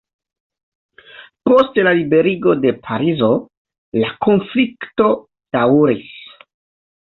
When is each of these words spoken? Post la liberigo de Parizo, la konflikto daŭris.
Post 1.49 1.77
la 1.87 1.93
liberigo 1.99 2.55
de 2.61 2.71
Parizo, 2.87 3.29
la 4.05 4.09
konflikto 4.29 5.07
daŭris. 5.59 6.11